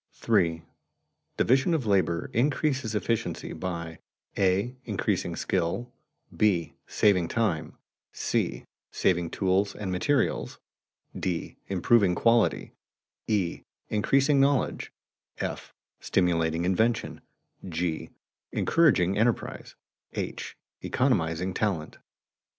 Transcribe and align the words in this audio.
[Sidenote: 0.09 0.33
Advantages 0.33 0.63
of 0.65 1.37
division 1.37 1.73
of 1.75 1.85
labor] 1.85 2.07
3. 2.09 2.09
_Division 2.09 2.09
of 2.09 2.09
labor 2.09 2.31
increases 2.45 2.95
efficiency 2.95 3.53
by: 3.53 3.99
(a) 4.35 4.75
increasing 4.83 5.35
skill; 5.35 5.91
(b) 6.35 6.73
saving 6.87 7.27
time; 7.27 7.77
(c) 8.11 8.65
saving 8.89 9.29
tools 9.29 9.75
and 9.75 9.91
materials; 9.91 10.57
(d) 11.15 11.55
improving 11.67 12.15
quality; 12.15 12.73
(e) 13.27 13.61
increasing 13.89 14.39
knowledge; 14.39 14.91
(f) 15.37 15.71
stimulating 15.99 16.65
invention; 16.65 17.21
(g) 17.69 18.09
encouraging 18.51 19.19
enterprise; 19.19 19.75
(h) 20.13 20.57
economizing 20.81 21.53
talent. 21.53 21.99